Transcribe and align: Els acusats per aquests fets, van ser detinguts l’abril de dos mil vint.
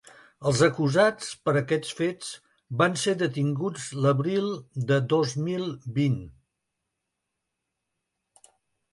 Els 0.49 0.59
acusats 0.67 1.25
per 1.47 1.53
aquests 1.59 1.91
fets, 1.97 2.29
van 2.79 2.95
ser 3.01 3.13
detinguts 3.19 3.85
l’abril 4.05 4.47
de 4.93 4.97
dos 5.11 5.35
mil 5.49 5.67
vint. 5.99 6.17